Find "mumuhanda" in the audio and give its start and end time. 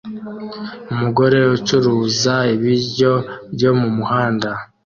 3.79-4.49